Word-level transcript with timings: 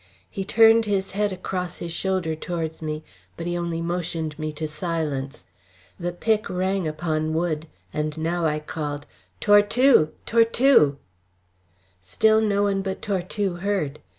He 0.31 0.43
turned 0.43 0.85
his 0.85 1.11
head 1.11 1.31
across 1.31 1.77
his 1.77 1.91
shoulder 1.93 2.33
towards 2.35 2.81
me, 2.81 3.03
but 3.37 3.45
he 3.45 3.55
only 3.55 3.83
motioned 3.83 4.39
me 4.39 4.51
to 4.53 4.67
silence. 4.67 5.43
The 5.99 6.11
pick 6.11 6.49
rang 6.49 6.87
upon 6.87 7.35
wood, 7.35 7.67
and 7.93 8.17
now 8.17 8.43
I 8.47 8.61
called: 8.61 9.05
"Tortue! 9.39 10.09
Tortue!" 10.25 10.97
Still 12.01 12.41
no 12.41 12.63
one 12.63 12.81
but 12.81 13.03
Tortue 13.03 13.57
heard. 13.57 13.99